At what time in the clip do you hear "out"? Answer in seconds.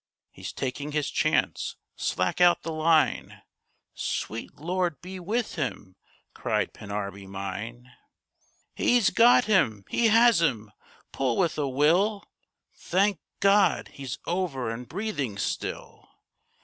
2.41-2.63